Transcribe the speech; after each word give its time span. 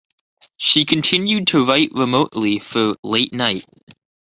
She 0.57 0.83
continued 0.85 1.45
to 1.49 1.63
write 1.63 1.91
remotely 1.93 2.57
for 2.57 2.95
"Late 3.03 3.33
Night". 3.33 3.65